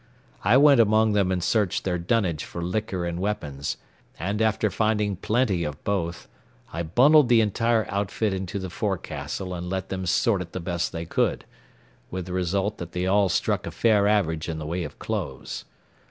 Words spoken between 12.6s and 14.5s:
that they all struck a fair average